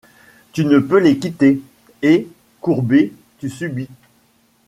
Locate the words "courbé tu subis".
2.59-3.87